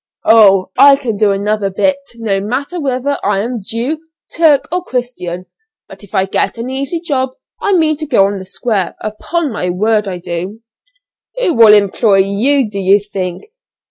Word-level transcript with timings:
"Oh, 0.25 0.71
I 0.79 0.95
can 0.95 1.15
do 1.17 1.31
another 1.31 1.69
'bit,' 1.69 2.13
no 2.15 2.39
matter 2.39 2.81
whether 2.81 3.19
I 3.23 3.41
am 3.41 3.61
Jew, 3.61 3.99
Turk, 4.35 4.67
or 4.71 4.83
Christian; 4.83 5.45
but 5.87 6.03
if 6.03 6.15
I 6.15 6.25
get 6.25 6.57
an 6.57 6.71
easy 6.71 6.99
job 6.99 7.33
I 7.61 7.73
mean 7.73 7.97
to 7.97 8.07
go 8.07 8.25
on 8.25 8.39
the 8.39 8.45
square, 8.45 8.95
upon 8.99 9.51
my 9.51 9.69
word 9.69 10.07
I 10.07 10.17
do." 10.17 10.61
"Who'll 11.37 11.67
employ 11.75 12.15
you, 12.15 12.67
do 12.67 12.79
you 12.79 12.99
think?" 12.99 13.43